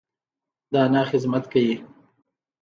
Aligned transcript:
د 0.71 0.73
انا 0.85 1.01
خدمت 1.09 1.43
کيي. 1.53 1.75